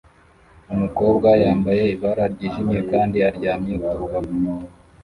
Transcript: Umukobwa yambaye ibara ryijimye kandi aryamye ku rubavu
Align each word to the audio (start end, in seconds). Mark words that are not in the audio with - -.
Umukobwa 0.73 1.29
yambaye 1.43 1.83
ibara 1.95 2.23
ryijimye 2.33 2.79
kandi 2.91 3.17
aryamye 3.29 3.75
ku 3.83 3.91
rubavu 3.99 4.35